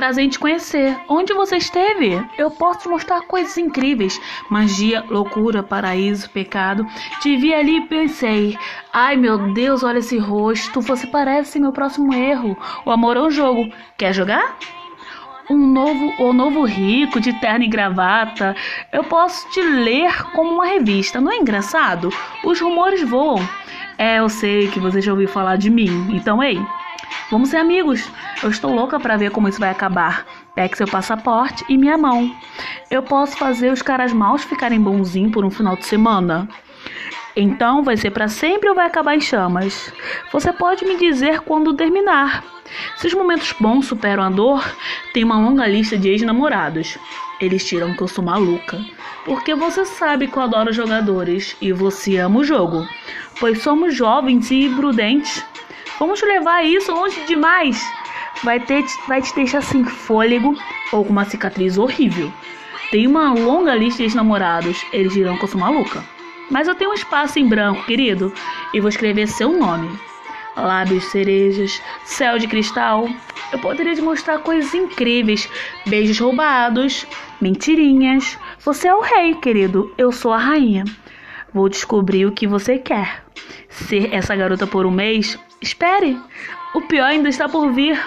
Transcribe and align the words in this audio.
Prazer 0.00 0.24
em 0.24 0.30
te 0.30 0.38
conhecer. 0.38 0.98
Onde 1.06 1.34
você 1.34 1.58
esteve? 1.58 2.26
Eu 2.38 2.50
posso 2.50 2.80
te 2.80 2.88
mostrar 2.88 3.20
coisas 3.26 3.58
incríveis. 3.58 4.18
Magia, 4.48 5.04
loucura, 5.10 5.62
paraíso, 5.62 6.30
pecado. 6.30 6.86
Te 7.20 7.36
vi 7.36 7.52
ali 7.52 7.76
e 7.76 7.86
pensei: 7.86 8.56
ai 8.94 9.18
meu 9.18 9.52
Deus, 9.52 9.82
olha 9.82 9.98
esse 9.98 10.16
rosto. 10.16 10.80
Você 10.80 11.06
parece 11.06 11.60
meu 11.60 11.70
próximo 11.70 12.14
erro. 12.14 12.56
O 12.86 12.90
amor 12.90 13.18
é 13.18 13.20
um 13.20 13.30
jogo. 13.30 13.70
Quer 13.98 14.14
jogar? 14.14 14.56
um 15.50 15.66
novo, 15.66 16.14
o 16.18 16.32
novo 16.32 16.64
rico 16.64 17.20
de 17.20 17.38
terno 17.38 17.66
e 17.66 17.68
gravata. 17.68 18.56
Eu 18.90 19.04
posso 19.04 19.50
te 19.50 19.60
ler 19.60 20.30
como 20.32 20.54
uma 20.54 20.64
revista, 20.64 21.20
não 21.20 21.30
é 21.30 21.36
engraçado? 21.36 22.08
Os 22.42 22.58
rumores 22.58 23.02
voam. 23.02 23.46
É, 23.98 24.18
eu 24.18 24.30
sei 24.30 24.68
que 24.68 24.80
você 24.80 25.02
já 25.02 25.12
ouviu 25.12 25.28
falar 25.28 25.56
de 25.56 25.68
mim. 25.68 26.08
Então, 26.10 26.42
ei, 26.42 26.58
vamos 27.30 27.48
ser 27.48 27.58
amigos. 27.58 28.10
Eu 28.42 28.50
estou 28.50 28.74
louca 28.74 28.98
para 28.98 29.16
ver 29.16 29.30
como 29.30 29.48
isso 29.48 29.60
vai 29.60 29.70
acabar. 29.70 30.26
Pegue 30.54 30.76
seu 30.76 30.86
passaporte 30.86 31.64
e 31.68 31.76
minha 31.76 31.96
mão. 31.96 32.34
Eu 32.90 33.02
posso 33.02 33.36
fazer 33.36 33.72
os 33.72 33.82
caras 33.82 34.12
maus 34.12 34.44
ficarem 34.44 34.80
bonzinhos 34.80 35.32
por 35.32 35.44
um 35.44 35.50
final 35.50 35.76
de 35.76 35.86
semana. 35.86 36.48
Então 37.36 37.82
vai 37.82 37.96
ser 37.96 38.10
para 38.10 38.28
sempre 38.28 38.68
ou 38.68 38.74
vai 38.74 38.86
acabar 38.86 39.14
em 39.14 39.20
chamas? 39.20 39.92
Você 40.32 40.52
pode 40.52 40.84
me 40.84 40.96
dizer 40.96 41.40
quando 41.40 41.74
terminar. 41.74 42.44
Se 42.96 43.06
os 43.06 43.14
momentos 43.14 43.54
bons 43.58 43.86
superam 43.86 44.22
a 44.22 44.30
dor, 44.30 44.64
tem 45.12 45.24
uma 45.24 45.38
longa 45.38 45.66
lista 45.66 45.96
de 45.96 46.08
ex-namorados. 46.08 46.98
Eles 47.40 47.64
tiram 47.64 47.94
que 47.94 48.02
eu 48.02 48.08
sou 48.08 48.24
maluca. 48.24 48.78
Porque 49.24 49.54
você 49.54 49.84
sabe 49.84 50.26
que 50.26 50.36
eu 50.36 50.42
adoro 50.42 50.72
jogadores 50.72 51.56
e 51.60 51.72
você 51.72 52.16
ama 52.16 52.40
o 52.40 52.44
jogo. 52.44 52.86
Pois 53.38 53.62
somos 53.62 53.94
jovens 53.94 54.50
e 54.50 54.68
prudentes. 54.68 55.44
Vamos 56.00 56.22
levar 56.22 56.64
isso 56.64 56.90
longe 56.94 57.26
demais. 57.26 57.78
Vai, 58.42 58.58
ter, 58.58 58.82
vai 59.06 59.20
te 59.20 59.34
deixar 59.34 59.60
sem 59.60 59.84
fôlego 59.84 60.56
ou 60.92 61.04
com 61.04 61.12
uma 61.12 61.26
cicatriz 61.26 61.76
horrível. 61.76 62.32
Tem 62.90 63.06
uma 63.06 63.34
longa 63.34 63.74
lista 63.74 63.98
de 63.98 64.04
ex-namorados. 64.04 64.82
Eles 64.94 65.12
dirão 65.12 65.36
que 65.36 65.44
eu 65.44 65.48
sou 65.48 65.60
maluca. 65.60 66.02
Mas 66.50 66.66
eu 66.66 66.74
tenho 66.74 66.90
um 66.90 66.94
espaço 66.94 67.38
em 67.38 67.46
branco, 67.46 67.84
querido, 67.84 68.32
e 68.72 68.80
vou 68.80 68.88
escrever 68.88 69.28
seu 69.28 69.52
nome. 69.52 69.90
Lábios 70.56 71.04
cerejas, 71.04 71.82
céu 72.06 72.38
de 72.38 72.48
cristal. 72.48 73.06
Eu 73.52 73.58
poderia 73.58 73.94
te 73.94 74.00
mostrar 74.00 74.38
coisas 74.38 74.72
incríveis, 74.72 75.50
beijos 75.86 76.18
roubados, 76.18 77.06
mentirinhas. 77.38 78.38
Você 78.60 78.88
é 78.88 78.94
o 78.94 79.02
rei, 79.02 79.34
querido, 79.34 79.92
eu 79.98 80.10
sou 80.10 80.32
a 80.32 80.38
rainha. 80.38 80.84
Vou 81.52 81.68
descobrir 81.68 82.24
o 82.24 82.32
que 82.32 82.46
você 82.46 82.78
quer. 82.78 83.22
Ser 83.68 84.14
essa 84.14 84.34
garota 84.34 84.66
por 84.66 84.86
um 84.86 84.90
mês? 84.90 85.38
Espere, 85.60 86.18
o 86.74 86.80
pior 86.80 87.06
ainda 87.06 87.28
está 87.28 87.48
por 87.48 87.72
vir 87.72 88.00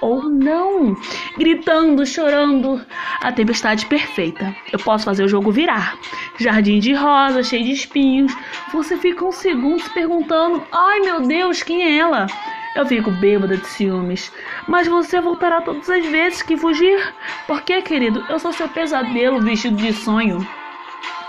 ou 0.00 0.28
não. 0.28 0.96
Gritando, 1.38 2.04
chorando. 2.04 2.84
A 3.20 3.32
tempestade 3.32 3.86
perfeita. 3.86 4.54
Eu 4.72 4.78
posso 4.78 5.04
fazer 5.04 5.24
o 5.24 5.28
jogo 5.28 5.50
virar. 5.50 5.96
Jardim 6.38 6.78
de 6.78 6.92
rosa, 6.92 7.42
cheio 7.42 7.64
de 7.64 7.72
espinhos. 7.72 8.32
Você 8.72 8.96
fica 8.98 9.24
um 9.24 9.32
segundo 9.32 9.80
se 9.80 9.90
perguntando: 9.94 10.62
ai 10.70 11.00
meu 11.00 11.22
Deus, 11.22 11.62
quem 11.62 11.82
é 11.82 11.98
ela? 11.98 12.26
Eu 12.74 12.86
fico 12.86 13.10
bêbada 13.10 13.56
de 13.56 13.66
ciúmes. 13.66 14.32
Mas 14.66 14.88
você 14.88 15.20
voltará 15.20 15.60
todas 15.60 15.88
as 15.88 16.04
vezes 16.06 16.42
que 16.42 16.56
fugir. 16.56 17.14
Porque, 17.46 17.82
querido, 17.82 18.24
eu 18.28 18.38
sou 18.38 18.52
seu 18.52 18.68
pesadelo 18.68 19.40
vestido 19.40 19.76
de 19.76 19.92
sonho. 19.92 20.46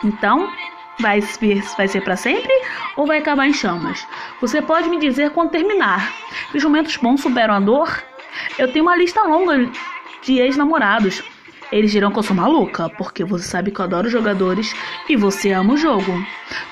Então, 0.04 0.52
vai 1.00 1.22
ser, 1.22 1.62
vai 1.78 1.88
ser 1.88 2.02
para 2.02 2.16
sempre 2.16 2.52
ou 2.96 3.06
vai 3.06 3.20
acabar 3.20 3.48
em 3.48 3.54
chamas? 3.54 4.06
Você 4.42 4.62
pode 4.62 4.90
me 4.90 5.00
dizer 5.00 5.32
quando 5.32 5.52
terminar. 5.52 6.14
Os 6.54 6.64
momentos 6.64 6.98
bons 6.98 7.22
superam 7.22 7.56
a 7.56 7.60
dor? 7.60 8.04
Eu 8.58 8.72
tenho 8.72 8.86
uma 8.86 8.96
lista 8.96 9.22
longa 9.24 9.70
de 10.22 10.40
ex-namorados. 10.40 11.24
Eles 11.72 11.92
dirão 11.92 12.12
que 12.12 12.20
eu 12.20 12.24
sou 12.24 12.36
maluca, 12.36 12.88
porque 12.90 13.24
você 13.24 13.46
sabe 13.46 13.72
que 13.72 13.80
eu 13.80 13.86
adoro 13.86 14.08
jogadores 14.08 14.76
e 15.10 15.16
você 15.16 15.52
ama 15.52 15.74
o 15.74 15.78
jogo. 15.78 16.24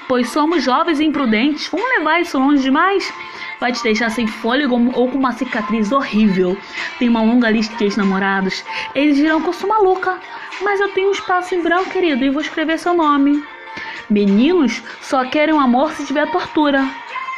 Pois 0.08 0.30
somos 0.30 0.64
jovens 0.64 1.00
e 1.00 1.06
imprudentes, 1.06 1.68
vamos 1.70 1.90
levar 1.98 2.22
isso 2.22 2.38
longe 2.38 2.62
demais? 2.62 3.12
Vai 3.60 3.72
te 3.72 3.82
deixar 3.82 4.12
sem 4.12 4.28
fôlego 4.28 4.76
ou 4.94 5.10
com 5.10 5.18
uma 5.18 5.32
cicatriz 5.32 5.92
horrível. 5.92 6.56
Tem 7.00 7.10
uma 7.10 7.24
longa 7.24 7.50
lista 7.50 7.76
de 7.78 7.86
ex-namorados. 7.86 8.64
Eles 8.94 9.16
dirão 9.16 9.42
que 9.42 9.50
eu 9.50 9.54
sou 9.54 9.70
maluca, 9.70 10.20
mas 10.62 10.80
eu 10.80 10.90
tenho 10.90 11.10
um 11.10 11.14
espaço 11.14 11.56
em 11.56 11.64
branco, 11.64 11.90
querido, 11.90 12.24
e 12.24 12.30
vou 12.30 12.42
escrever 12.42 12.78
seu 12.78 12.94
nome. 12.94 13.44
Meninos 14.12 14.84
só 15.00 15.24
querem 15.24 15.56
um 15.56 15.60
amor 15.62 15.94
se 15.94 16.06
tiver 16.06 16.30
tortura. 16.34 16.86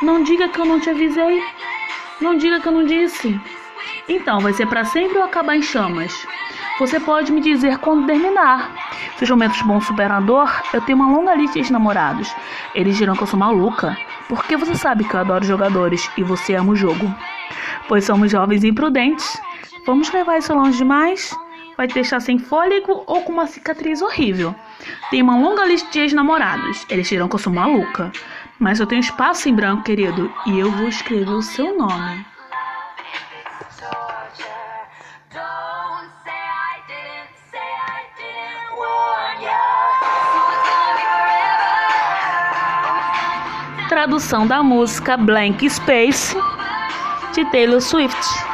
Não 0.02 0.24
diga 0.24 0.50
que 0.50 0.60
eu 0.60 0.66
não 0.66 0.80
te 0.80 0.90
avisei. 0.90 1.40
Não 2.20 2.36
diga 2.36 2.60
que 2.60 2.68
eu 2.68 2.72
não 2.72 2.84
disse. 2.84 3.40
Então, 4.10 4.40
vai 4.40 4.54
ser 4.54 4.66
para 4.66 4.84
sempre 4.84 5.20
ou 5.20 5.24
acabar 5.24 5.56
em 5.56 5.62
chamas? 5.62 6.26
Você 6.80 7.00
pode 7.00 7.32
me 7.32 7.42
dizer 7.42 7.78
quando 7.78 8.08
terminar. 8.08 8.72
Se 9.18 9.24
os 9.24 9.30
momentos 9.30 9.62
bons 9.62 9.86
superam 9.86 10.16
a 10.16 10.20
dor, 10.20 10.52
eu 10.74 10.82
tenho 10.82 10.98
uma 10.98 11.16
longa 11.16 11.36
lista 11.36 11.62
de 11.62 11.72
namorados. 11.72 12.34
Eles 12.74 12.98
dirão 12.98 13.16
que 13.16 13.22
eu 13.22 13.28
sou 13.28 13.38
maluca, 13.38 13.96
porque 14.28 14.58
você 14.58 14.74
sabe 14.74 15.04
que 15.04 15.14
eu 15.14 15.20
adoro 15.20 15.46
jogadores 15.46 16.10
e 16.18 16.24
você 16.24 16.56
ama 16.56 16.72
o 16.72 16.76
jogo. 16.76 17.14
Pois 17.88 18.04
somos 18.04 18.32
jovens 18.32 18.64
e 18.64 18.70
imprudentes. 18.70 19.40
Vamos 19.86 20.12
levar 20.12 20.40
isso 20.40 20.52
longe 20.56 20.80
demais? 20.80 21.38
Vai 21.76 21.88
te 21.88 21.94
deixar 21.96 22.20
sem 22.20 22.38
fôlego 22.38 23.04
ou 23.08 23.22
com 23.24 23.32
uma 23.32 23.48
cicatriz 23.48 24.02
horrível. 24.02 24.54
Tem 25.10 25.22
uma 25.22 25.38
longa 25.38 25.66
lista 25.66 25.90
de 25.92 26.00
ex-namorados. 26.00 26.86
Eles 26.90 27.08
dirão 27.08 27.28
que 27.28 27.36
eu 27.36 27.40
sou 27.40 27.52
maluca. 27.54 28.12
Mas 28.60 28.80
eu 28.80 28.88
tenho 28.88 29.02
espaço 29.02 29.50
em 29.50 29.56
branco, 29.56 29.84
querido, 29.84 30.32
e 30.46 30.60
eu 30.60 30.72
vou 30.72 30.88
escrever 30.88 31.30
o 31.30 31.42
seu 31.42 31.78
nome. 31.78 32.26
tradução 44.04 44.46
da 44.46 44.64
música 44.64 45.16
Blank 45.16 45.70
Space 45.70 46.36
de 47.34 47.46
Taylor 47.52 47.80
Swift. 47.80 48.53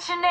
Kitchenette. 0.00 0.29